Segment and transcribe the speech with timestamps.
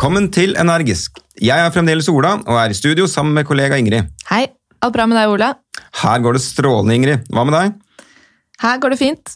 [0.00, 1.18] Velkommen til Energisk.
[1.44, 4.06] Jeg er fremdeles Ola og er i studio sammen med kollega Ingrid.
[4.30, 4.46] Hei,
[4.80, 5.50] alt bra med deg, Ola?
[6.00, 7.26] Her går det strålende, Ingrid.
[7.28, 7.74] Hva med deg?
[8.62, 9.34] Her går det fint.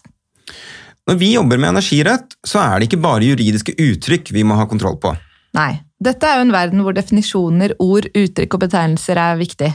[1.05, 4.65] Når vi jobber med energirett, så er det ikke bare juridiske uttrykk vi må ha
[4.71, 5.13] kontroll på.
[5.53, 9.69] Nei, dette er jo en verden hvor definisjoner, ord, uttrykk og betegnelser er viktig.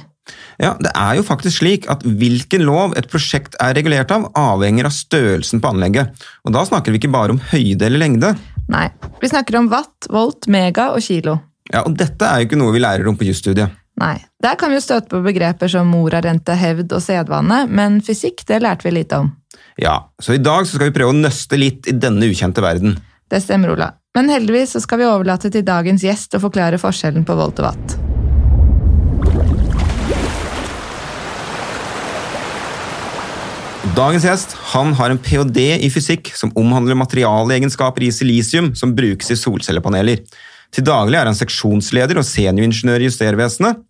[0.60, 4.90] Ja, Det er jo faktisk slik at hvilken lov et prosjekt er regulert av, avhenger
[4.90, 6.12] av størrelsen på anlegget.
[6.46, 8.34] Og da snakker vi ikke bare om høyde eller lengde.
[8.70, 8.88] Nei,
[9.22, 11.40] vi snakker om watt, volt, mega og kilo.
[11.72, 13.70] Ja, Og dette er jo ikke noe vi lærer om på jusstudiet.
[14.00, 18.46] Nei, Der kan vi jo støte på begreper som morarente, hevd og sedvane, men fysikk
[18.48, 19.34] det lærte vi lite om.
[19.78, 22.98] Ja, Så i dag så skal vi prøve å nøste litt i denne ukjente verden.
[23.30, 23.92] Det stemmer, Ola.
[24.16, 27.70] Men heldigvis så skal vi overlate til dagens gjest å forklare forskjellen på volt og
[27.70, 28.09] watt.
[34.00, 35.64] Dagens gjest han har en ph.d.
[35.84, 40.22] i fysikk som omhandler materialeegenskaper i silisium som brukes i solcellepaneler.
[40.72, 43.82] Til daglig er han seksjonsleder og senioringeniør i Justervesenet.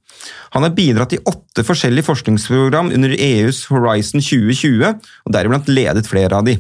[0.55, 4.95] Han har bidratt i åtte forskjellige forskningsprogram under EUs Horizon 2020,
[5.27, 6.55] og deriblant ledet flere av de.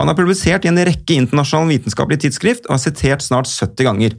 [0.00, 4.16] Han har publisert i en rekke internasjonale vitenskapelige tidsskrift og har sitert snart 70 ganger.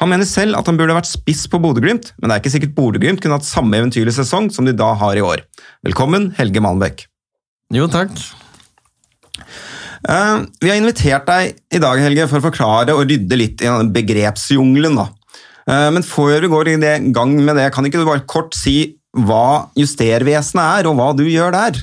[0.00, 2.78] Han mener selv at han burde vært spiss på Bodø-Glimt, men det er ikke sikkert
[2.80, 5.44] Bodø-Glimt kunne hatt samme eventyrlige sesong som de da har i år.
[5.84, 7.04] Velkommen, Helge Malmbekk.
[7.74, 8.14] Jo, takk.
[10.06, 13.72] Uh, vi har invitert deg i dag Helge, for å forklare og rydde litt i
[13.94, 15.00] begrepsjungelen.
[15.66, 16.78] Uh, men før vi går i
[17.10, 21.24] gang med det, kan ikke du bare kort si hva Justervesenet er, og hva du
[21.26, 21.82] gjør der?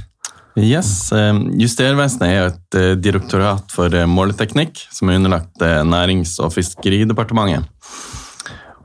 [0.56, 7.68] Yes, uh, Justervesenet er et direktorat for måleteknikk som er underlagt Nærings- og fiskeridepartementet.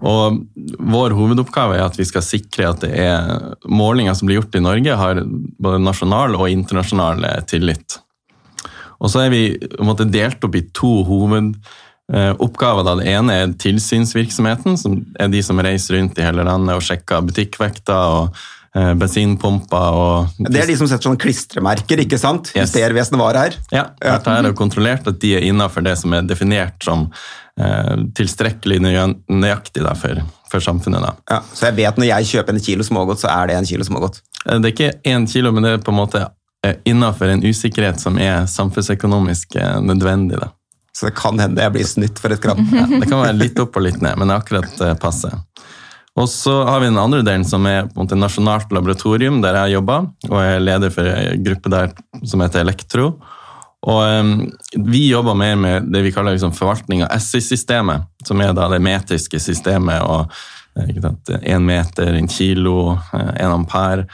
[0.07, 0.45] Og
[0.79, 4.63] Vår hovedoppgave er at vi skal sikre at det er målinger som blir gjort i
[4.63, 5.23] Norge, har
[5.59, 7.98] både nasjonal og internasjonal tillit.
[8.98, 9.42] Og så er vi
[9.85, 12.87] måte, delt opp i to hovedoppgaver.
[13.01, 17.27] Det ene er tilsynsvirksomheten, som er de som reiser rundt i hele landet og sjekker
[17.27, 18.41] butikkvekter og
[19.00, 19.98] bensinpumper.
[19.98, 22.52] Og det er de som setter sånne klistremerker, ikke sant?
[22.55, 22.68] Yes.
[22.68, 23.58] Justervesenet var her.
[23.74, 27.08] Ja, dette er kontrollert at de er innafor det som er definert som
[27.61, 31.05] eh, tilstrekkelig nøyaktig da, for, for, samfunnet.
[31.05, 31.14] Da.
[31.36, 33.86] Ja, så jeg vet når jeg kjøper en kilo smågodt, så er det en kilo
[33.86, 34.22] smågodt?
[34.46, 36.27] Eh, det er ikke én kilo, men det er på en måte
[36.66, 40.39] Eh, innafor en usikkerhet som er samfunnsøkonomisk eh, nødvendig.
[40.39, 40.48] Da.
[40.92, 42.64] Så det kan hende jeg blir snytt for et kram.
[42.74, 45.30] Ja, det kan være litt opp og litt ned, men det er akkurat eh, passe.
[46.18, 49.55] Og så har vi den andre delen, som er på en måte nasjonalt laboratorium, der
[49.62, 50.08] jeg jobber.
[50.30, 51.92] Og jeg er leder for en gruppe der
[52.27, 53.12] som heter Elektro.
[53.86, 54.33] Og um,
[54.90, 58.83] Vi jobber mer med det vi kaller liksom, forvaltning av SI-systemet, som er da det
[58.83, 60.02] metriske systemet.
[60.02, 60.33] og
[60.78, 64.08] Én meter, en kilo, en ampere.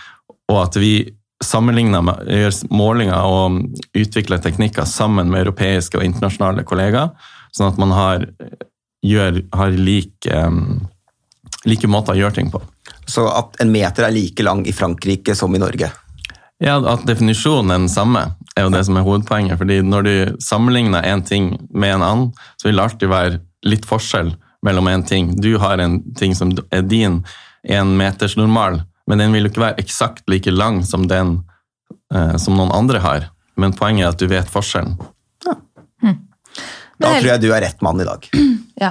[0.49, 0.97] Og at vi
[1.45, 3.59] med gjør målinger og
[3.97, 7.11] utvikler teknikker sammen med europeiske og internasjonale kollegaer,
[7.53, 8.25] sånn at man har,
[9.05, 10.87] gjør, har like, um,
[11.65, 12.63] like måter å gjøre ting på.
[13.07, 15.91] Så at en meter er like lang i Frankrike som i Norge?
[16.63, 18.23] Ja, At definisjonen er den samme,
[18.57, 19.59] er jo det som er hovedpoenget.
[19.59, 23.87] fordi Når du sammenligner en ting med en annen, så vil det alltid være litt
[23.87, 25.35] forskjell mellom en ting.
[25.41, 27.25] Du har en ting som er din,
[27.65, 31.43] en meters normal, men den vil jo ikke være eksakt like lang som den
[32.15, 33.29] eh, som noen andre har.
[33.57, 34.97] Men poenget er at du vet forskjellen.
[35.45, 35.57] Ja.
[36.03, 36.17] Hm.
[36.99, 38.31] Da tror jeg du er rett mann i dag.
[38.75, 38.89] Ja.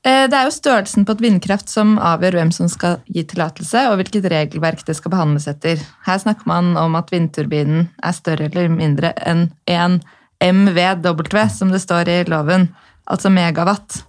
[0.00, 3.82] Eh, det er jo størrelsen på et vindkraft som avgjør hvem som skal gi tillatelse,
[3.90, 5.82] og hvilket regelverk det skal behandles etter.
[6.06, 10.00] Her snakker man om at vindturbinen er større eller mindre enn 1
[10.40, 12.70] MVW, som det står i loven,
[13.04, 14.00] altså megawatt.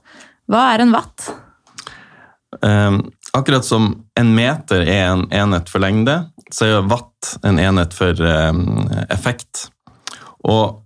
[0.52, 1.28] Hva er en watt?
[2.62, 3.02] Um,
[3.36, 6.16] akkurat som en meter er en enhet for lengde,
[6.52, 9.68] så er watt en enhet for um, effekt.
[10.48, 10.80] Og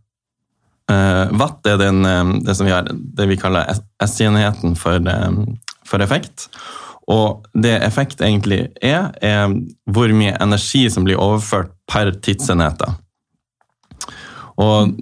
[0.86, 3.72] watt er den, um, det, vi har, det, vi kaller
[4.06, 5.02] S-enheten for,
[5.88, 6.46] for, effekt.
[7.10, 9.50] Og det effekt egentlig er, er
[9.90, 12.98] hvor mye energi som blir overført per tidsenheter.
[14.62, 14.96] Og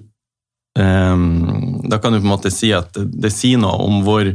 [0.74, 4.26] da kan du på en måte si at det sier noe om hvor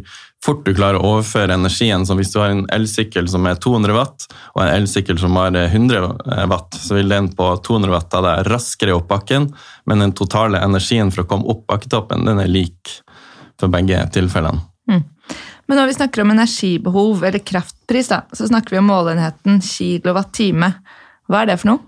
[0.45, 2.05] fort du klarer å overføre energien.
[2.07, 5.55] Så hvis du har en elsykkel som er 200 watt, og en elsykkel som har
[5.55, 9.49] 100 eh, watt, så vil den på 200 watt ta deg raskere opp bakken,
[9.89, 12.95] men den totale energien for å komme opp bakketoppen den er lik
[13.59, 14.63] for begge tilfellene.
[14.89, 15.03] Mm.
[15.69, 20.71] Men når vi snakker om energibehov eller kraftpris, da, så snakker vi om målenheten kilowatt-time.
[21.29, 21.85] Hva er det for noe?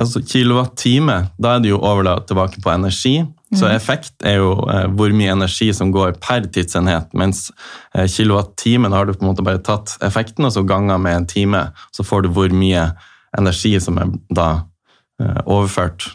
[0.00, 3.18] Altså Kilowatt-time, da er det jo overlatt tilbake på energi.
[3.52, 3.72] Så mm.
[3.76, 7.50] effekt er jo eh, hvor mye energi som går per tidsenhet, mens
[7.92, 11.66] kilowattimen har du på en måte bare tatt effekten og så ganger med en time.
[11.92, 12.88] Så får du hvor mye
[13.38, 14.48] energi som er da
[15.20, 16.10] eh, overført.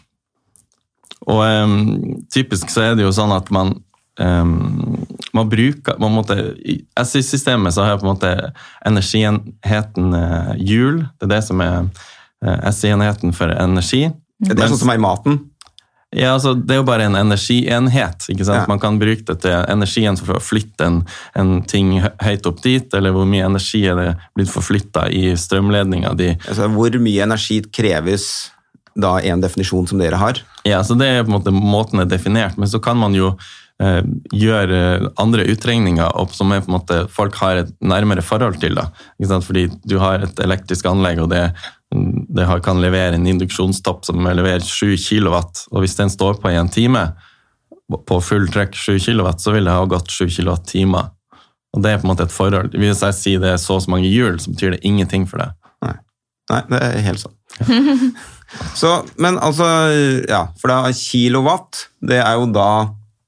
[1.28, 3.74] Og um, typisk så er det jo sånn at man
[4.22, 8.30] um, man bruker man måtte, I SI-systemet så har jeg på en måte
[8.86, 10.14] energienheten
[10.62, 11.02] hjul.
[11.18, 11.90] Det er det som er
[12.72, 14.06] SI-enheten for energi.
[14.38, 15.40] Det er sånn som er i maten.
[16.16, 18.24] Ja, altså, Det er jo bare en energienhet.
[18.32, 18.62] ikke sant?
[18.62, 18.68] Ja.
[18.68, 21.02] Man kan bruke det til energien for å flytte en,
[21.36, 24.08] en ting høyt opp dit, eller hvor mye energi er det
[24.38, 26.30] blitt forflytta i strømledninga di.
[26.48, 28.28] Altså, hvor mye energi kreves
[28.98, 30.40] da en definisjon som dere har?
[30.66, 33.14] Ja, så Det er på en måte måten det er definert, men så kan man
[33.14, 33.34] jo
[33.78, 34.00] eh,
[34.32, 38.74] gjøre andre utregninger opp som er på en måte folk har et nærmere forhold til.
[38.80, 38.88] da.
[39.20, 39.46] Ikke sant?
[39.46, 41.50] Fordi du har et elektrisk anlegg, og det,
[41.90, 45.36] det kan levere en induksjonstopp som leverer 7 kW,
[45.72, 47.06] og hvis den står på i en time
[47.88, 50.74] på full trykk 7 kW, så vil det ha gått 7 kWt.
[51.76, 52.74] Og det er på en måte et forhold.
[52.76, 55.40] Hvis jeg sier det er så og så mange hjul, så betyr det ingenting for
[55.40, 55.54] deg.
[55.84, 55.94] Nei,
[56.52, 57.36] Nei det er helt sånn.
[58.78, 58.88] Så,
[59.20, 59.66] men altså,
[60.24, 62.68] ja, for da kilowatt, det er jo da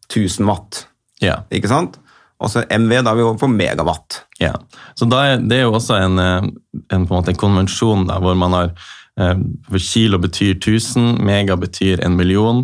[0.09, 0.87] 1000 watt,
[1.21, 1.43] Ja.
[1.53, 1.99] ikke sant?
[2.41, 4.23] Og så MV, da er vi over på megawatt.
[4.41, 4.55] Ja,
[4.97, 6.53] så er, Det er jo også en, eh, en,
[6.97, 8.75] en, måte en konvensjon da, hvor man har
[9.21, 12.63] for Kilo betyr 1000, mega betyr en million.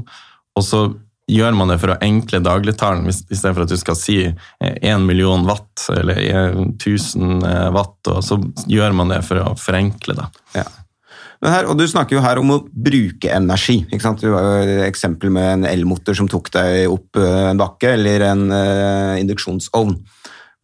[0.56, 0.86] Og så
[1.28, 4.16] gjør man det for å enkle dagligtalen, istedenfor at du skal si
[4.62, 7.44] 1 million watt eller 1000
[7.74, 7.98] watt.
[8.08, 8.38] og Så
[8.70, 10.16] gjør man det for å forenkle.
[10.16, 10.30] da.
[10.54, 10.64] Ja.
[11.42, 13.82] Men her, og du snakker jo her om å bruke energi.
[13.90, 14.22] ikke sant?
[14.24, 17.92] Du har jo et eksempel med en elmotor som tok deg opp eh, en bakke,
[17.92, 19.98] eller en uh, induksjonsovn.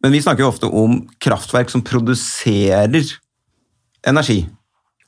[0.03, 3.13] Men vi snakker jo ofte om kraftverk som produserer
[4.09, 4.41] energi.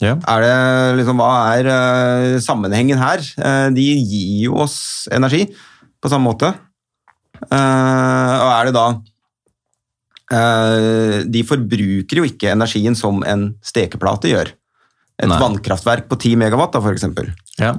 [0.03, 0.17] Ja.
[0.29, 0.53] Er det,
[1.01, 3.25] liksom, hva er uh, sammenhengen her?
[3.39, 4.77] Uh, de gir jo oss
[5.15, 5.47] energi
[5.99, 6.53] på samme måte.
[7.35, 8.85] Og er det da
[11.29, 14.53] De forbruker jo ikke energien som en stekeplate gjør.
[15.21, 15.39] Et Nei.
[15.39, 17.29] vannkraftverk på 10 megawatt, da, for eksempel.
[17.61, 17.73] Ja.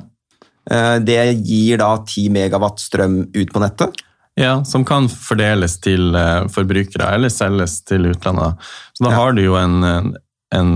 [0.70, 4.00] Eh, det gir da 10 megawatt strøm ut på nettet.
[4.36, 8.56] Ja, som kan fordeles til eh, forbrukere eller selges til utlandet.
[8.96, 9.16] Så da Ja.
[9.16, 10.10] har du jo en, en,
[10.52, 10.72] en,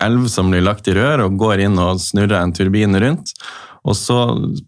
[0.00, 3.34] elv som blir lagt i rør og går inn og snurrer en turbin rundt.
[3.84, 4.16] Og så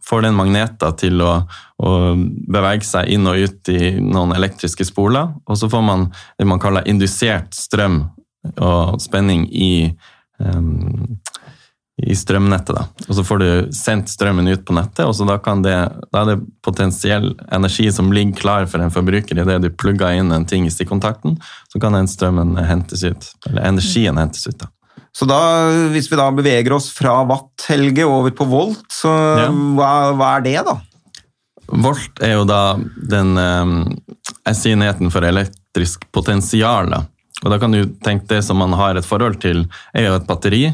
[0.05, 1.47] får den magneter til å,
[1.81, 1.91] å
[2.53, 5.31] bevege seg inn og ut i noen elektriske spoler.
[5.49, 8.03] Og så får man det man kaller indusert strøm
[8.61, 9.89] og spenning i,
[10.43, 11.17] em,
[12.03, 12.77] i strømnettet.
[12.77, 12.83] Da.
[13.09, 15.77] Og så får du sendt strømmen ut på nettet, og så da, kan det,
[16.13, 20.33] da er det potensiell energi som ligger klar for en forbruker idet du plugger inn
[20.37, 21.39] en ting i stikkontakten.
[21.73, 24.59] Så kan den strømmen hentes ut, eller energien hentes ut.
[24.61, 24.69] da.
[25.17, 25.39] Så da,
[25.95, 29.09] hvis vi da beveger oss fra watt, Helge, over på volt, så
[29.41, 29.49] Ja.
[29.49, 30.77] hva, hva er det, da?
[31.73, 32.77] Volt er jo da
[33.11, 33.73] den um,
[34.47, 36.93] SI-enheten for elektrisk potensial.
[36.93, 37.01] Da.
[37.45, 40.29] Og da kan du tenke det som man har et forhold til, er jo et
[40.29, 40.65] batteri.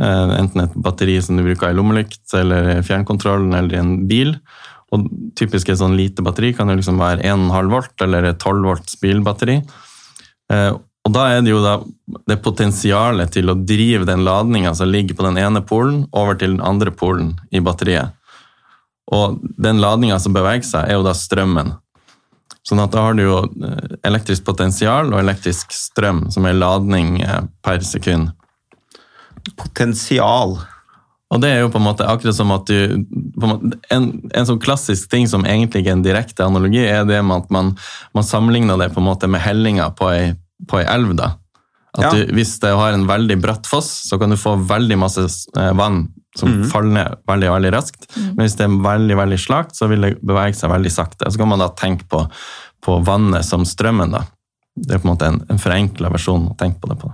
[0.00, 4.36] Eh, enten et batteri som du bruker i lommelykt, eller fjernkontrollen, eller i en bil.
[4.94, 5.08] Og
[5.38, 8.96] typisk et sånn lite batteri kan jo liksom være 1,5 volt, eller et 12 volts
[9.02, 9.60] bilbatteri.
[10.52, 10.70] Eh,
[11.00, 11.78] og da er det jo da
[12.28, 16.56] det potensialet til å drive den ladninga som ligger på den ene polen, over til
[16.56, 18.16] den andre polen i batteriet.
[19.10, 21.72] Og den ladninga som beveger seg, er jo da strømmen.
[22.70, 27.16] Sånn at da har du jo eh, elektrisk potensial og elektrisk strøm, som er ladning
[27.26, 28.30] eh, per sekund.
[29.58, 30.58] Potensial.
[31.30, 33.04] Og det er jo på en måte akkurat som at du
[33.38, 36.82] på en, måte, en, en sånn klassisk ting som egentlig ikke er en direkte analogi,
[36.90, 37.74] er det med at man,
[38.16, 40.24] man sammenligner det på en måte med hellinga på ei,
[40.70, 41.14] på ei elv.
[41.18, 41.32] da.
[41.96, 42.10] At Ja.
[42.14, 45.72] du, hvis det har en veldig bratt foss, så kan du få veldig masse eh,
[45.78, 48.04] vann som faller ned veldig veldig raskt.
[48.14, 51.26] Men hvis det er veldig veldig slakt, så vil det bevege seg veldig sakte.
[51.26, 52.20] Så kan man da tenke på,
[52.84, 54.14] på vannet som strømmen.
[54.16, 54.24] da.
[54.76, 57.12] Det er på en måte en, en forenkla versjon å tenke på det på.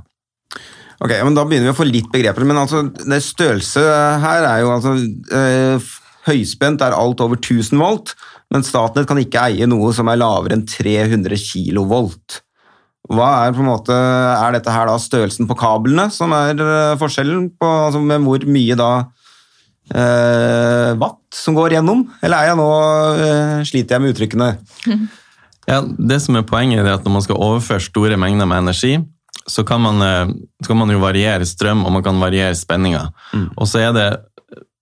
[1.02, 2.46] Ok, men Da begynner vi å få litt begreper.
[2.49, 3.82] Men altså, det størrelse
[4.23, 5.92] her er jo altså eh,
[6.26, 8.16] Høyspent er alt over 1000 volt,
[8.50, 12.40] men Statnett kan ikke eie noe som er lavere enn 300 kilovolt.
[13.06, 16.96] Hva er på en måte, er dette her da størrelsen på kablene som er eh,
[16.99, 18.90] forskjellen på altså med hvor mye da
[19.94, 22.02] eh, watt som går gjennom?
[22.26, 22.66] Eller er jeg nå
[23.28, 24.50] eh, sliter jeg med uttrykkene?
[25.66, 28.96] Ja, det som er Poenget er at når man skal overføre store mengder med energi,
[29.46, 33.08] så kan man, eh, så kan man jo variere strøm og man kan variere spenninga.
[33.56, 34.08] Og så er det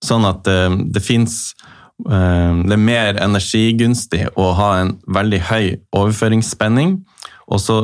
[0.05, 0.59] sånn at det,
[0.93, 1.55] det fins
[1.95, 6.97] Det er mer energigunstig å ha en veldig høy overføringsspenning,
[7.47, 7.77] og så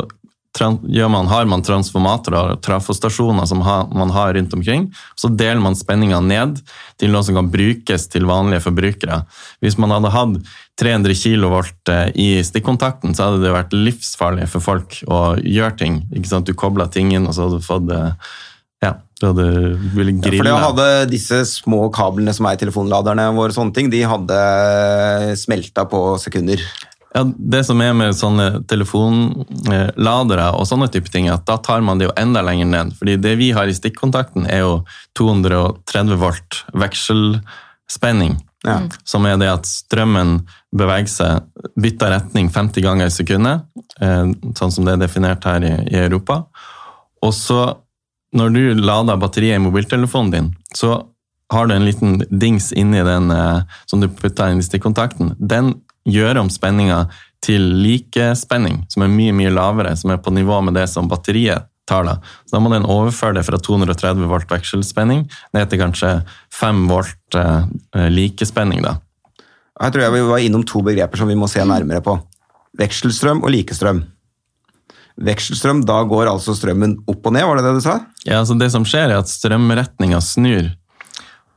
[1.07, 4.89] man, har man transformatorer og trafostasjoner som man har rundt omkring.
[5.15, 6.59] Så deler man spenninga ned
[6.99, 9.23] til noe som kan brukes til vanlige forbrukere.
[9.61, 10.51] Hvis man hadde hatt
[10.81, 11.59] 300 kV
[12.17, 16.01] i stikkontakten, så hadde det vært livsfarlig for folk å gjøre ting.
[16.09, 18.31] Du kobla ting inn, og så hadde du fått eh,
[18.81, 19.47] Ja, du hadde
[19.93, 24.01] ville For det hadde disse små kablene som er i telefonladerne våre, sånne ting, de
[24.09, 24.39] hadde
[25.37, 26.63] smelta på sekunder.
[27.13, 31.99] Ja, Det som er med sånne telefonladere og sånne type ting, at da tar man
[31.99, 32.93] det jo enda lenger ned.
[32.97, 34.77] Fordi det vi har i stikkontakten, er jo
[35.19, 38.39] 230 volt vekselspenning.
[38.63, 38.79] Ja.
[39.03, 40.39] Som er det at strømmen
[40.71, 41.47] beveger seg,
[41.79, 43.65] bytte retning 50 ganger i sekundet,
[44.01, 46.43] eh, sånn som det er definert her i, i Europa.
[47.21, 47.61] Og så,
[48.35, 51.01] når du lader batteriet i mobiltelefonen din, så
[51.51, 55.35] har du en liten dings inni den eh, som du putter inn i stikkontakten.
[55.37, 55.75] Den
[56.07, 57.03] gjør om spenninga
[57.43, 61.67] til likespenning, som er mye mye lavere, som er på nivå med det som batteriet
[61.89, 62.05] tar.
[62.07, 66.21] Da Så da må den overføre det fra 230 volt vekselspenning ned til kanskje
[66.55, 67.65] 5 volt eh,
[68.09, 68.85] likespenning.
[68.85, 68.99] da.
[69.81, 72.17] Her tror jeg vi var innom to begreper som vi må se nærmere på.
[72.77, 74.03] Vekselstrøm og likestrøm.
[75.21, 77.97] Vekselstrøm, da går altså strømmen opp og ned, var det det du sa?
[78.25, 80.71] Ja, altså Det som skjer, er at strømretninga snur.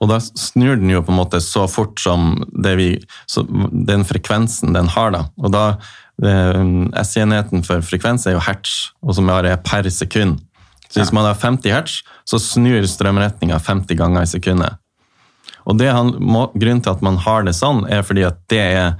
[0.03, 2.89] Og da snur den jo på en måte så fort som det vi,
[3.31, 5.15] så den frekvensen den har.
[5.15, 5.23] da.
[5.41, 5.65] Og da
[6.25, 6.65] eh,
[7.05, 10.43] S-enheten for frekvens er jo hertz, og som er per sekund.
[10.91, 14.81] Så hvis man har 50 hertz, så snur strømretninga 50 ganger i sekundet.
[15.67, 18.61] Og det han, må, Grunnen til at man har det sånn, er fordi at det
[18.61, 18.97] er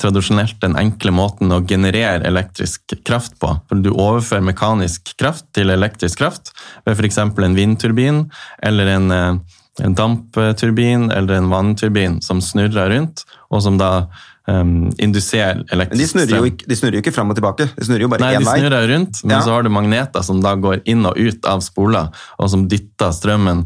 [0.00, 3.52] tradisjonelt den enkle måten å generere elektrisk kraft på.
[3.68, 6.50] For Du overfører mekanisk kraft til elektrisk kraft
[6.86, 7.18] ved f.eks.
[7.22, 8.24] en vindturbin
[8.66, 9.38] eller en, eh,
[9.86, 14.08] en dampturbin eller en vannturbin som snurrer rundt, og som da
[14.50, 16.46] um, induserer Men de elektrisk snurrer, jo strøm.
[16.50, 18.48] ikke, de snurrer jo ikke fram og tilbake, de snurrer jo bare Nei, én de
[18.50, 18.58] vei.
[18.60, 19.40] snurrer rundt, men Ja.
[19.46, 23.14] så har du magneter som da går inn og ut av spoler, og som dytter
[23.14, 23.64] strømmen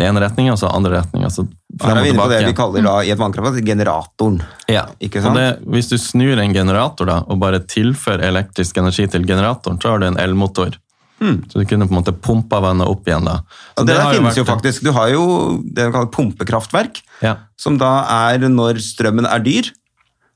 [0.00, 1.28] i ene retninga og så andre retninga.
[1.30, 1.46] Så
[1.80, 4.42] Her er vi inne på det vi kaller da, i et vannkraftverk generatoren.
[4.68, 5.38] Ja, Ikke sant?
[5.38, 9.88] det, Hvis du snur en generator da, og bare tilfører elektrisk energi til generatoren, så
[9.94, 10.76] har du en elmotor.
[11.22, 13.24] Så du kunne på en måte pumpa vannet opp igjen.
[13.24, 13.36] da.
[13.78, 14.82] Så det, det, der finnes jo vært- faktisk.
[14.82, 15.22] Du har jo
[15.62, 17.36] det vi kaller pumpekraftverk, Ja.
[17.56, 17.92] som da
[18.32, 19.70] er når strømmen er dyr,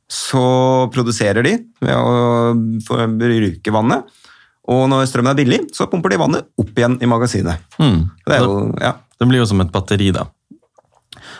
[0.09, 2.63] så produserer de ved å
[3.19, 4.05] bruke vannet.
[4.71, 7.59] Og når strømmen er billig, så pumper de vannet opp igjen i magasinet.
[7.83, 8.01] Mm.
[8.27, 8.95] Det, jo, ja.
[9.19, 10.25] det blir jo som et batteri, da.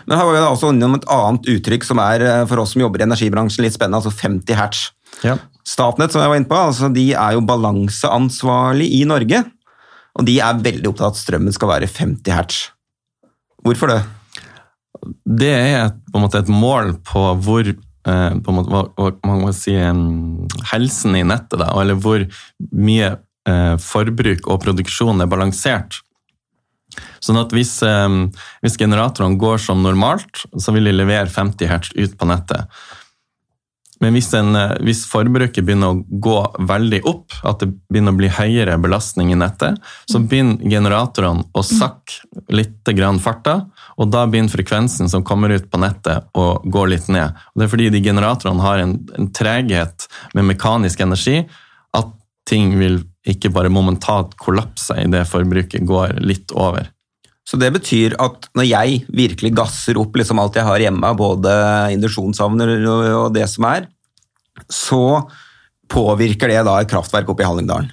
[0.07, 2.75] Men her var vi da også innom et annet uttrykk som er eh, for oss
[2.75, 4.85] som jobber i energibransjen litt spennende, altså 50 hertz.
[5.27, 5.37] Ja.
[5.67, 9.43] Statnett som jeg var inne på, altså de er jo balanseansvarlig i Norge.
[10.17, 12.61] Og de er veldig opptatt av at strømmen skal være 50 hertz.
[13.67, 14.01] Hvorfor det?
[15.27, 17.77] Det er et, på en måte et mål på hvor eh,
[18.39, 19.75] på en måte, hva, man må si,
[20.71, 22.25] helsen i nettet, da, eller hvor
[22.73, 23.11] mye
[23.49, 26.01] eh, forbruk og produksjon er balansert.
[27.25, 28.27] Sånn at hvis, em,
[28.65, 32.71] hvis generatorene går som normalt, så vil de levere 50 hertz ut på nettet.
[34.01, 36.37] Men hvis, en, eh, hvis forbruket begynner å gå
[36.69, 41.65] veldig opp, at det begynner å bli høyere belastning i nettet, så begynner generatorene å
[41.65, 43.63] sakke litt grann farta,
[43.97, 47.33] og da begynner frekvensen som kommer ut på nettet å gå litt ned.
[47.55, 51.41] Og det er fordi de generatorene har en, en treghet med mekanisk energi,
[51.97, 52.13] at
[52.47, 56.91] ting vil ikke bare momentant kollapser i det forbruket går litt over.
[57.47, 61.53] Så det betyr at når jeg virkelig gasser opp liksom alt jeg har hjemme, både
[61.95, 62.73] induksjonsovner
[63.15, 63.87] og det som er,
[64.73, 65.23] så
[65.93, 67.93] påvirker det da et kraftverk oppe i Hallingdalen.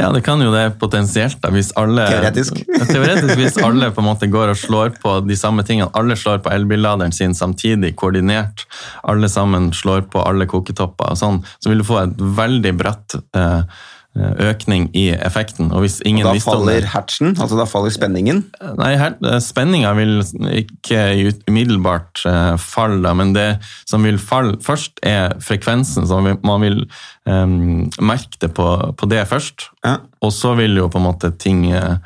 [0.00, 2.56] Ja, det kan jo det potensielt, da, hvis alle Teoretisk.
[2.88, 5.90] Teoretisk, hvis alle på en måte går og slår på de samme tingene.
[5.98, 8.64] Alle slår på elbilladeren sin samtidig, koordinert.
[9.04, 11.42] Alle sammen slår på alle koketopper og sånn.
[11.60, 13.82] Så vil du få et veldig bratt eh,
[14.18, 15.68] økning i effekten.
[15.70, 18.40] Og hvis ingen Og da visste om faller det hertzen, altså da faller spenningen.
[18.80, 19.14] Nei, her,
[19.44, 20.16] spenninga vil
[20.64, 21.04] ikke
[21.46, 23.46] umiddelbart eh, falle, men det
[23.88, 26.08] som vil falle først, er frekvensen.
[26.10, 26.82] så Man vil
[27.24, 28.66] um, merke det på,
[28.98, 29.98] på det først, Ja.
[30.20, 31.96] og så vil jo på en måte ting eh,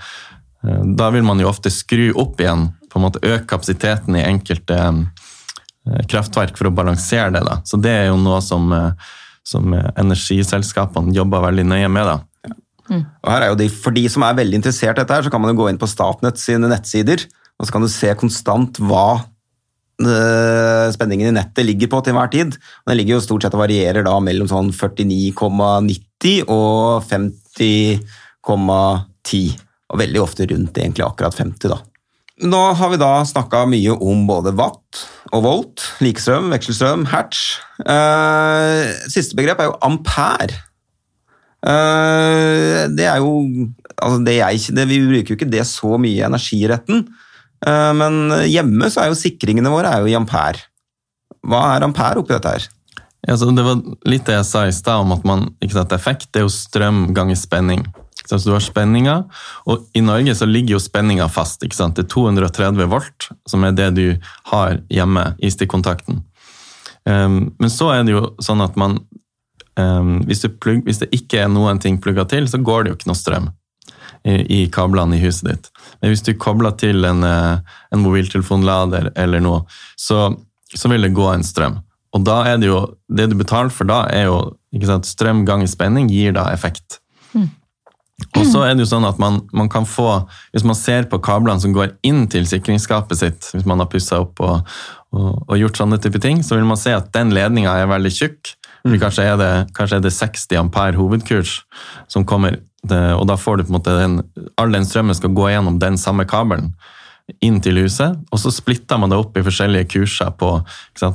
[0.63, 4.29] eh, Da vil man jo ofte skru opp igjen, på en måte øke kapasiteten i
[4.29, 7.47] enkelte eh, kraftverk for å balansere det.
[7.49, 7.63] da.
[7.65, 8.93] Så det er jo noe som, eh,
[9.47, 12.11] som eh, energiselskapene jobber veldig nøye med.
[12.11, 12.17] da.
[12.93, 15.31] Og her er jo de, for de som er veldig interessert i dette, her, så
[15.33, 17.21] kan man jo gå inn på Statnett sine nettsider,
[17.57, 19.09] og så kan du se konstant hva
[20.03, 22.51] eh, spenningen i nettet ligger på til enhver tid.
[22.83, 29.45] Og Den ligger jo stort sett og varierer da mellom sånn 49,90 og 50,10.
[29.95, 31.79] Og veldig ofte rundt egentlig akkurat 50, da.
[32.43, 37.61] Nå har vi da snakka mye om både watt og volt, likestrøm, vekselstrøm, hertz.
[37.87, 40.59] Uh, siste begrep er jo ampere.
[41.65, 46.19] Uh, det er jo altså det jeg, det, Vi bruker jo ikke det så mye
[46.19, 47.07] i energiretten,
[47.67, 50.67] uh, men hjemme så er jo sikringene våre er jo i ampere.
[51.47, 52.67] Hva er ampere oppi dette her?
[53.25, 53.79] Ja, det var
[54.11, 56.53] litt det jeg sa i stad om at man, ikke sant, effekt det er jo
[56.53, 57.87] strøm ganger spenning.
[58.25, 59.17] Så du har spenninga,
[59.69, 61.63] og i Norge så ligger jo spenninga fast.
[61.63, 61.97] ikke sant?
[61.99, 64.07] Det er 230 volt, som er det du
[64.53, 66.23] har hjemme i stikkontakten.
[67.05, 68.97] Um, men så er det jo sånn at man
[69.77, 72.99] um, hvis, plugg, hvis, det ikke er noen ting plugga til, så går det jo
[72.99, 73.51] ikke noe strøm
[74.25, 75.71] i, i kablene i huset ditt.
[76.01, 79.65] Men hvis du kobler til en, eh, en mobiltelefonlader eller noe,
[80.01, 80.31] så,
[80.73, 81.83] så, vil det gå en strøm.
[82.15, 84.39] Og da er det jo Det du betaler for da, er jo
[84.75, 87.01] ikke sant, strøm ganger spenning gir da effekt.
[88.23, 91.19] Og så er det jo sånn at man, man, kan få, Hvis man ser på
[91.23, 94.77] kablene som går inn til sikringsskapet sitt, hvis man har pussa opp og,
[95.15, 98.15] og, og, gjort sånne type ting, så vil man se at den ledninga er veldig
[98.15, 98.55] tjukk.
[98.85, 98.99] Mm.
[99.03, 101.63] Kanskje, er det, kanskje, er det, 60 ampere hovedkurs
[102.13, 104.19] som kommer, og da får du på en måte den,
[104.61, 106.75] all den strømmen skal gå gjennom den samme kabelen
[107.45, 110.31] inn til huset, og så splitter man det opp i forskjellige kurser.
[110.37, 110.61] på,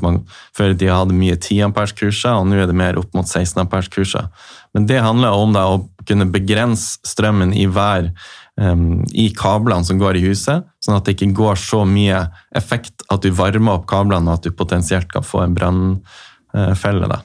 [0.01, 0.23] man,
[0.57, 3.61] Før de hadde mye 10 ampers kurser, og nå er det mer opp mot 16
[3.61, 4.25] ampers kurser.
[4.73, 8.11] Men det handler om da, å kunne begrense strømmen i hver
[8.59, 12.25] um, i kablene som går i huset, sånn at det ikke går så mye
[12.57, 17.21] effekt at du varmer opp kablene og at du potensielt kan få en brannfelle.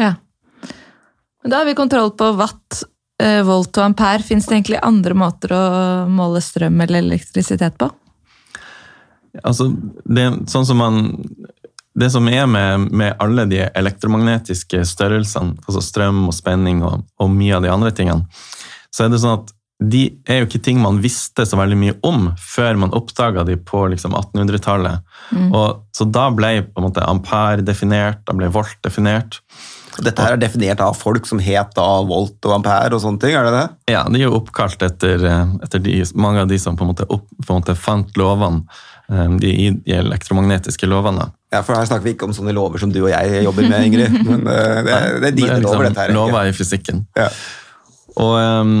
[0.00, 0.14] Ja.
[1.42, 2.84] Da har vi kontroll på watt,
[3.22, 4.24] uh, volt og ampere.
[4.24, 5.64] Fins det egentlig andre måter å
[6.08, 7.90] måle strøm eller elektrisitet på?
[9.40, 9.70] Altså,
[10.04, 10.98] det, sånn som man,
[11.94, 17.32] det som er med, med, alle de elektromagnetiske størrelsene, altså strøm og spenning og, og,
[17.32, 18.24] mye av de andre tingene,
[18.92, 21.94] så er det sånn at de er jo ikke ting man visste så veldig mye
[22.06, 25.02] om før man oppdaga de på liksom 1800-tallet.
[25.34, 25.48] Mm.
[25.90, 29.40] Så da ble på en måte ampere definert, da ble volt definert.
[29.98, 33.34] Dette her er definert av folk som het da volt og ampere og sånne ting?
[33.34, 33.66] er det det?
[33.96, 35.26] Ja, de er jo oppkalt etter,
[35.66, 38.62] etter de, mange av de som på en måte, opp, på en måte fant lovene
[39.12, 39.52] Ehm, de,
[39.84, 41.28] de elektromagnetiske lovene.
[41.52, 43.88] Ja, for Her snakker vi ikke om sånne lover som du og jeg jobber med,
[43.90, 44.18] Ingrid.
[44.28, 46.14] Men eh, det, er, det er dine liksom lover, dette her.
[46.16, 47.02] Lover i fysikken.
[47.18, 47.28] Ja.
[48.16, 48.78] Og, ehm,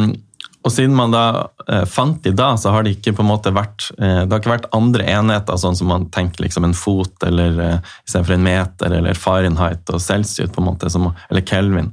[0.62, 1.24] og, siden man da
[1.66, 4.40] eh, fant de da, så har det ikke på en måte vært eh, det har
[4.40, 7.60] ikke vært andre enheter, sånn som man tenker liksom en fot, eller
[8.06, 11.92] istedenfor en meter, eller Fahrenheit og Celsius, på en måte, som, eller Kelvin.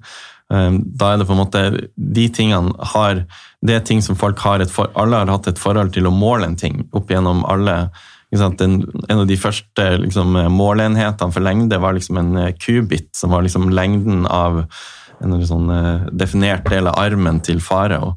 [0.50, 1.60] Da er det på en måte
[1.94, 3.20] De tingene har
[3.62, 6.14] Det er ting som folk har et for, Alle har hatt et forhold til å
[6.16, 7.76] måle en ting opp gjennom alle
[8.32, 8.76] en,
[9.10, 13.46] en, av de første liksom, måleenhetene for lengde var liksom en eh, kubit, som var
[13.46, 14.64] liksom lengden av
[15.20, 18.16] en sånn, eh, definert del av armen til farao.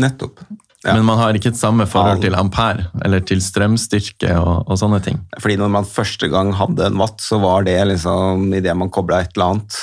[0.00, 0.40] Nettopp.
[0.82, 0.96] Ja.
[0.96, 4.98] Men man har ikke et samme forhold til ampere eller til strømstyrke og, og, sånne
[5.04, 5.20] ting.
[5.38, 9.20] Fordi når man første gang hadde en watt, så var det liksom idet man kobla
[9.22, 9.78] et eller annet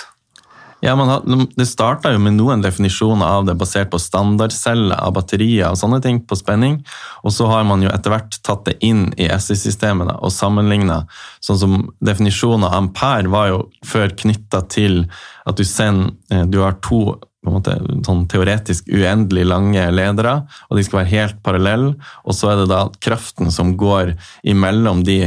[0.82, 1.24] ja, har,
[1.56, 6.00] Det starta jo med noen definisjoner av det basert på standardceller av batterier og sånne
[6.04, 6.80] ting på spenning,
[7.24, 11.02] og så har man jo etter hvert tatt det inn i SI-systemet og sammenligna.
[11.44, 15.04] Sånn som definisjonen av ampere var jo før knytta til
[15.50, 20.42] at du sender eh, Du har to på en måte, sånn teoretisk uendelig lange ledere,
[20.68, 21.94] og de skal være helt parallelle,
[22.28, 24.12] og så er det da kraften som går
[24.44, 25.22] imellom de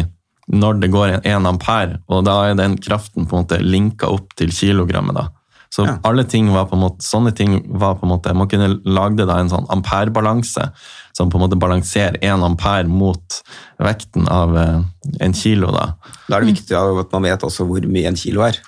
[0.52, 4.34] når det går en ampere, og da er den kraften på en måte linka opp
[4.36, 5.16] til kilogrammet.
[5.16, 5.41] da.
[5.72, 5.94] Så ja.
[6.04, 9.24] alle ting var på en måte, sånne ting var på en måte, Man kunne lage
[9.24, 10.66] da en sånn amperebalanse
[11.16, 13.38] som på en måte balanserer én ampere mot
[13.80, 14.82] vekten av eh,
[15.24, 15.72] en kilo.
[15.72, 15.94] Da
[16.28, 18.60] Da er det viktig at man vet også hvor mye en kilo er.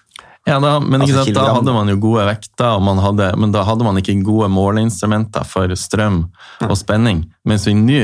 [0.44, 3.84] Ja, da, men altså, sant, da hadde man jo gode vekter, hadde, men da hadde
[3.86, 6.26] man ikke gode måleinstrumenter for strøm
[6.66, 7.22] og spenning.
[7.48, 8.02] Mens vi nå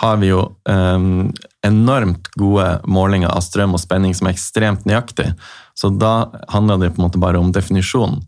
[0.00, 1.28] har vi jo um,
[1.66, 5.34] enormt gode målinger av strøm og spenning som er ekstremt nøyaktig.
[5.76, 8.22] Så da handler det på en måte bare om definisjonen.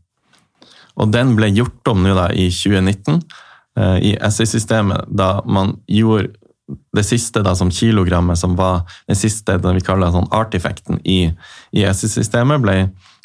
[1.01, 3.21] Og den ble gjort om nå da i 2019
[3.79, 6.33] eh, i SI-systemet, da man gjorde
[6.97, 11.27] det siste da som kilogrammet, som var den siste den vi kaller sånn artifacten i,
[11.77, 12.77] i SI-systemet, ble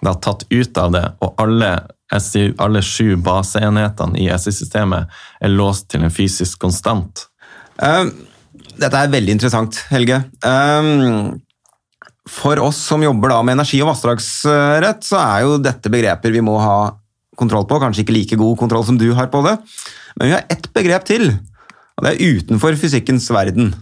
[0.03, 1.71] da tatt ut av det, og alle,
[2.19, 7.27] SI, alle sju baseenhetene i SI-systemet er låst til en fysisk konstant.
[7.79, 8.11] Um,
[8.79, 10.21] dette er veldig interessant, Helge.
[10.43, 11.39] Um,
[12.29, 16.43] for oss som jobber da med energi- og vassdragsrett, så er jo dette begreper vi
[16.45, 16.79] må ha
[17.39, 17.79] kontroll på.
[17.81, 19.55] Kanskje ikke like god kontroll som du har på det.
[20.19, 21.31] Men vi har ett begrep til,
[21.97, 23.73] og det er utenfor fysikkens verden.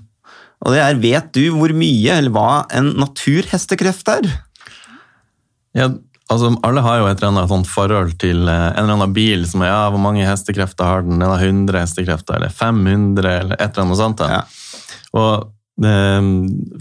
[0.65, 4.29] Og det er vet du hvor mye, eller hva, en naturhestekreft er?
[5.77, 5.91] Ja,
[6.33, 9.45] altså Alle har jo et eller annet sånt forhold til eh, en eller annen bil
[9.49, 11.21] som er ja, hvor mange hestekrefter har den?
[11.21, 14.25] Er det 100 hestekrefter, eller 500, eller et eller annet sånt.
[14.25, 14.41] Ja.
[15.17, 16.31] Og det, eh,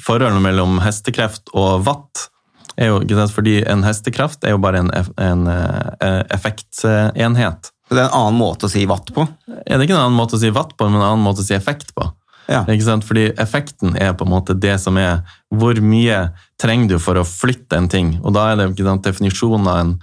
[0.07, 2.31] forholdet mellom hestekreft og watt
[2.77, 7.73] er jo ikke sant, fordi en hestekraft er jo bare en, en uh, effektenhet.
[7.91, 9.25] Det er en annen måte å si watt på?
[9.65, 11.47] Er det ikke en annen måte å si watt på, men en annen måte å
[11.47, 12.09] si effekt på.
[12.47, 12.63] Ja.
[12.71, 13.07] Ikke sant?
[13.07, 16.29] Fordi effekten er på en måte det som er hvor mye
[16.63, 18.17] trenger du for å flytte en ting.
[18.23, 19.95] Og da er det ikke sant, definisjonen av en,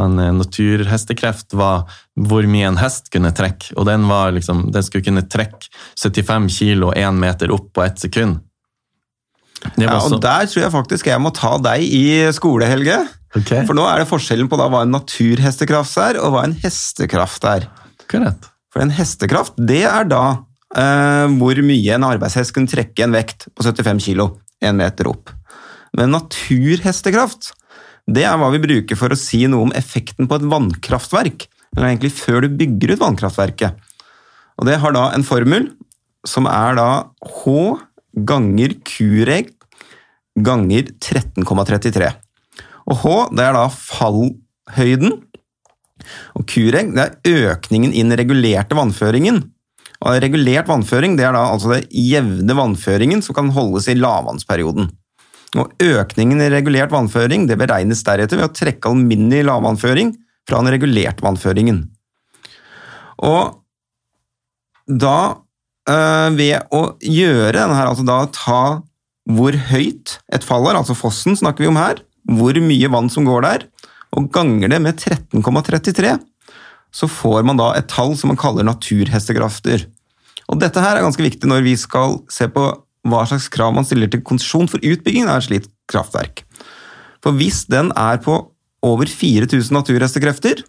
[0.00, 1.88] en naturhestekreft var
[2.20, 3.74] hvor mye en hest kunne trekke.
[3.76, 8.00] Og den, var liksom, den skulle kunne trekke 75 kilo én meter opp på ett
[8.00, 8.40] sekund.
[9.80, 12.04] Ja, og Der tror jeg faktisk jeg må ta deg i
[12.36, 12.96] skole, Helge.
[13.36, 13.52] Ok.
[13.68, 17.44] For nå er det forskjellen på da hva en naturhestekraft er, og hva en hestekraft
[17.46, 17.68] er.
[18.10, 18.48] Correct.
[18.74, 20.24] For en hestekraft, det er da
[20.78, 25.32] eh, hvor mye en arbeidshest kunne trekke en vekt på 75 kilo, en meter opp.
[25.96, 27.52] Men naturhestekraft,
[28.10, 31.46] det er hva vi bruker for å si noe om effekten på et vannkraftverk.
[31.76, 33.86] Eller egentlig før du bygger ut vannkraftverket.
[34.58, 35.70] Og det har da en formel
[36.26, 36.88] som er da
[37.24, 37.52] H
[38.14, 39.52] ganger Q-reg
[40.40, 42.10] ganger 13,33.
[42.90, 45.18] Og H, det er da fallhøyden.
[46.38, 49.42] Og Q-reg, det er økningen i den regulerte vannføringen.
[50.00, 54.88] Og regulert vannføring, det er da altså den jevne vannføringen som kan holdes i lavvannsperioden.
[55.60, 60.14] Og økningen i regulert vannføring det beregnes deretter ved å trekke alminnelig lavvannføring
[60.48, 61.82] fra den regulerte vannføringen.
[63.26, 63.58] Og
[64.88, 65.42] da,
[65.88, 68.62] ved å gjøre denne her, altså da ta
[69.30, 73.26] hvor høyt et fall er, altså fossen snakker vi om her, hvor mye vann som
[73.26, 73.64] går der,
[74.16, 76.16] og ganger det med 13,33,
[76.90, 79.86] så får man da et tall som man kaller naturhestekrafter.
[80.50, 82.64] Og dette her er ganske viktig når vi skal se på
[83.08, 86.42] hva slags krav man stiller til konsesjon for utbygging av et slikt kraftverk.
[87.22, 88.34] For hvis den er på
[88.84, 90.64] over 4000 naturhestekrefter,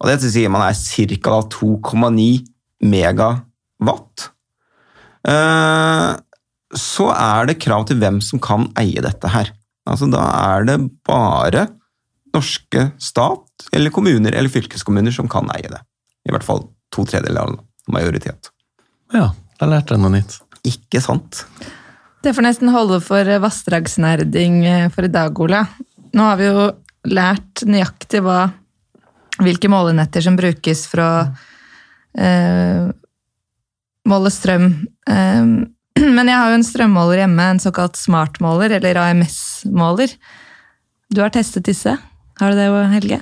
[0.00, 1.40] og det sier man er ca.
[1.52, 2.28] 2,9
[2.86, 3.46] megawatt,
[5.28, 6.10] eh,
[6.76, 9.50] så er det krav til hvem som kan eie dette her.
[9.88, 10.22] Altså Da
[10.54, 11.66] er det bare
[12.34, 15.80] norske stat, eller kommuner eller fylkeskommuner som kan eie det.
[16.28, 17.58] I hvert fall to tredjedeler av
[17.90, 18.52] majoritet.
[19.14, 20.38] Ja, da lærte jeg noe nytt.
[20.66, 21.44] Ikke sant?
[22.20, 25.64] Det får nesten holde for vassdragsnerding eh, for i dag, Ola.
[26.12, 26.66] Nå har vi jo
[27.08, 28.50] lært nøyaktig hva,
[29.40, 31.12] hvilke målenetter som brukes for å
[32.20, 32.90] eh,
[34.10, 34.68] måle strøm.
[35.08, 35.42] Eh,
[36.16, 40.14] men jeg har jo en strømmåler hjemme, en såkalt smartmåler, eller AMS-måler.
[41.10, 41.96] Du har testet disse.
[42.40, 43.20] Har du det, Helge?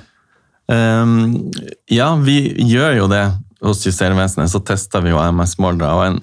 [0.69, 1.51] Um,
[1.89, 2.37] ja, vi
[2.69, 3.23] gjør jo det
[3.65, 5.89] hos Justervesenet, så tester vi jo AMS-målere.
[5.89, 6.19] og En,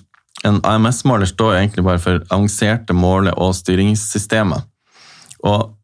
[0.46, 4.62] en AMS-måler står jo egentlig bare for avanserte måle- og styringssystemer.
[5.46, 5.74] Og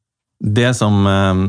[0.42, 1.46] det som um,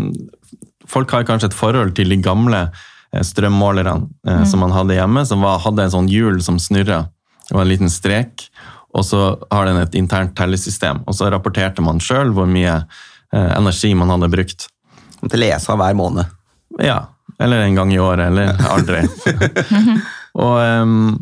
[0.90, 3.94] Folk har kanskje et forhold til de gamle eh, strømmålerne
[4.28, 4.44] mm.
[4.46, 7.06] som man hadde hjemme, som var, hadde en sånn hjul som snurra.
[7.52, 8.48] Var en liten strek,
[8.94, 11.02] og så har den et internt tellesystem.
[11.08, 14.68] Og så rapporterte man sjøl hvor mye eh, energi man hadde brukt.
[15.24, 16.32] Til av hver måned.
[16.84, 17.00] Ja,
[17.40, 19.04] eller en gang i året, eller aldri.
[20.44, 21.14] og, um,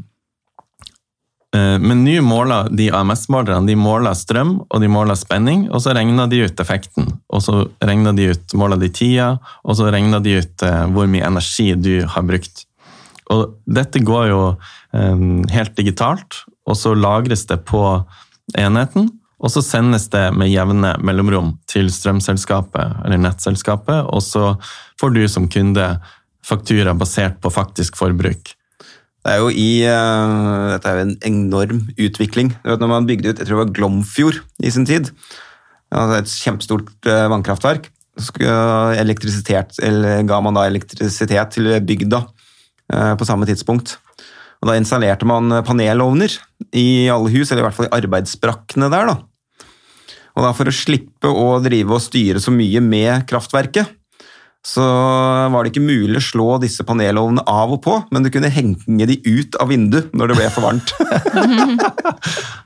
[1.56, 5.96] uh, men nå måler de AMS-målerne de måler strøm og de måler spenning, og så
[5.96, 7.12] regner de ut effekten.
[7.30, 11.10] Og så regner de ut, måler de tida, og så regner de ut uh, hvor
[11.12, 12.66] mye energi du har brukt.
[13.32, 14.42] Og dette går jo
[14.92, 17.82] um, helt digitalt, og så lagres det på
[18.60, 19.10] enheten.
[19.42, 24.56] Og så sendes det med jevne mellomrom til strømselskapet eller nettselskapet, og så
[25.02, 25.96] får du som kunde
[26.46, 28.54] faktura basert på faktisk forbruk.
[29.22, 32.54] Det er jo i, uh, dette er jo en enorm utvikling.
[32.62, 35.12] Du vet, når man bygde ut jeg tror det var Glomfjord i sin tid,
[35.94, 37.90] altså et kjempestort uh, vannkraftverk,
[38.22, 42.26] så uh, eller ga man da elektrisitet til bygda
[42.92, 43.98] på samme tidspunkt.
[44.62, 46.36] Og Da installerte man panelovner
[46.78, 49.10] i alle hus, eller i hvert fall i arbeidsbrakkene der.
[49.10, 49.18] da.
[50.36, 53.98] Og da For å slippe å drive og styre så mye med kraftverket,
[54.62, 54.84] så
[55.50, 59.08] var det ikke mulig å slå disse panelovnene av og på, men du kunne henge
[59.10, 60.94] de ut av vinduet når det ble for varmt.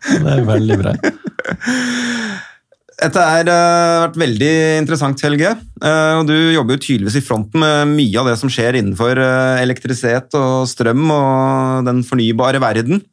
[0.05, 0.91] Det er veldig bra.
[2.95, 5.51] Dette har uh, vært veldig interessant, Helge.
[5.84, 9.19] Uh, og du jobber jo tydeligvis i fronten med mye av det som skjer innenfor
[9.19, 13.03] uh, elektrisitet og strøm og den fornybare verden.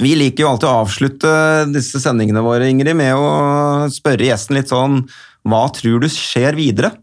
[0.00, 1.32] Vi liker jo alltid å avslutte
[1.74, 5.04] disse sendingene våre Ingrid, med å spørre gjesten litt sånn
[5.46, 6.94] Hva tror du skjer videre?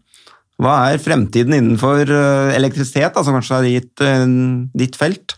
[0.60, 2.10] Hva er fremtiden innenfor
[2.52, 4.02] elektrisitet, som kanskje er ditt,
[4.78, 5.34] ditt felt?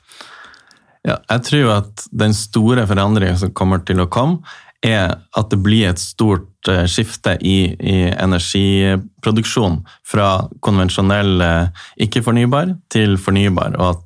[1.05, 4.41] Ja, jeg tror at den store forandringen som kommer til å komme,
[4.85, 12.75] er at det blir et stort uh, skifte i, i, energiproduksjon fra konvensjonell uh, ikke-fornybar
[12.93, 14.03] til fornybar, og at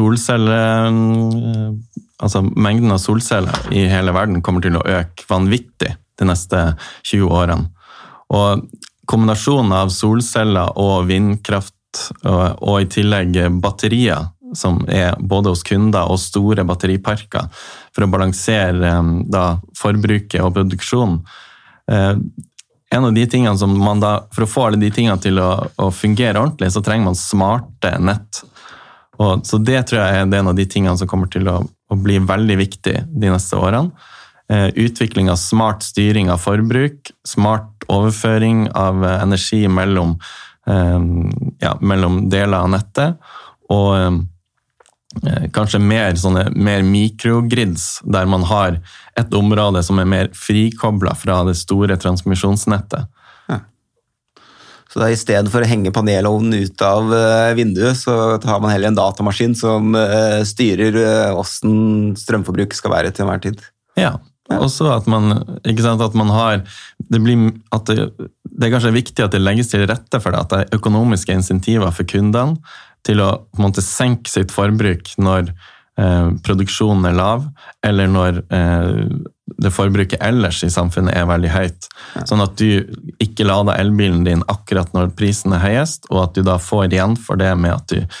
[0.00, 0.92] uh,
[2.20, 6.58] Altså mengden av solceller i hele verden kommer til å øke vanvittig de neste
[7.08, 7.70] 20 årene.
[8.36, 8.66] Og
[9.08, 11.72] kombinasjonen av solceller og vindkraft,
[12.28, 17.48] og, og i tillegg batterier som er både hos kunder og store batteriparker,
[17.94, 18.94] for å balansere
[19.30, 19.44] da,
[19.78, 21.20] forbruket og produksjonen.
[21.90, 22.14] Eh,
[22.90, 25.50] en av de tingene som man da, For å få alle de tingene til å,
[25.78, 28.40] å fungere ordentlig, så trenger man smarte nett.
[29.20, 31.98] Og, så det tror jeg er en av de tingene som kommer til å, å
[31.98, 33.92] bli veldig viktig de neste årene.
[34.50, 40.16] eh, utvikling av smart styring av forbruk, smart overføring av eh, energi mellom,
[40.66, 40.98] eh,
[41.62, 43.30] ja, mellom deler av nettet,
[43.70, 44.10] og eh,
[45.54, 48.76] kanskje mer, sånne, mer mikrogrids, der man har
[49.18, 53.08] et område som er mer frikobla fra det store transmisjonsnettet.
[54.90, 58.72] Så da i stedet for å henge panelovnen ut av eh, vinduet, så har man
[58.72, 63.62] heller en datamaskin som eh, styrer eh, åssen strømforbruk skal være til enhver tid.
[64.00, 64.16] Ja.
[64.50, 65.30] Også at man,
[65.62, 66.64] sant, at man har
[67.06, 67.52] det, blir,
[67.86, 70.80] det, det er kanskje viktig at det legges til rette for det, at det er
[70.80, 72.58] økonomiske insentiver for kundene
[73.06, 77.46] til å på en måte senke sitt forbruk når eh, produksjonen er lav,
[77.86, 78.90] eller når eh,
[79.60, 81.88] det forbruket ellers i samfunnet er veldig høyt.
[82.28, 82.84] Sånn at du
[83.22, 87.18] ikke lader elbilen din akkurat når prisen er høyest, og at du da får igjen
[87.20, 88.20] for det med at du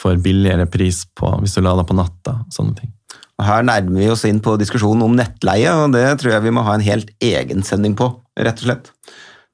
[0.00, 2.40] får billigere pris på, hvis du lader på natta.
[2.52, 2.90] sånne ting.
[3.38, 6.54] Og her nærmer vi oss inn på diskusjonen om nettleie, og det tror jeg vi
[6.54, 8.90] må ha en helt egen sending på, rett og slett.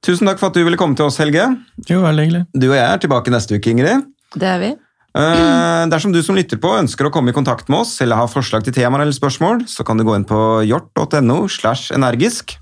[0.04, 1.44] Tusen takk for at du ville komme til oss, Helge.
[1.88, 2.42] Jo, veldig hyggelig.
[2.56, 4.08] Du og jeg er tilbake neste uke, Ingrid.
[4.36, 4.70] Det er vi.
[5.10, 8.30] Uh, dersom du som lytter på ønsker å komme i kontakt med oss eller har
[8.30, 12.54] forslag til temaer eller spørsmål, så kan du gå inn på hjort.no slash energisk.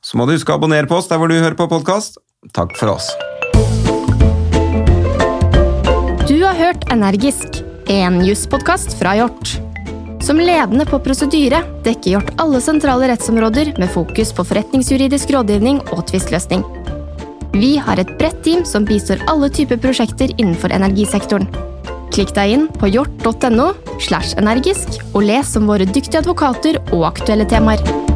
[0.00, 2.20] Så må du huske å abonnere på oss der hvor du hører på podkast.
[2.56, 3.10] Takk for oss.
[6.30, 7.58] Du har hørt Energisk,
[7.90, 9.58] en jusspodkast fra Hjort.
[10.22, 16.06] Som ledende på prosedyre dekker Hjort alle sentrale rettsområder med fokus på forretningsjuridisk rådgivning og
[16.12, 16.62] tvistløsning.
[17.52, 21.48] Vi har et bredt team som bistår alle typer prosjekter innenfor energisektoren.
[22.14, 27.46] Klikk deg inn på hjort.no slash energisk og les om våre dyktige advokater og aktuelle
[27.50, 28.09] temaer.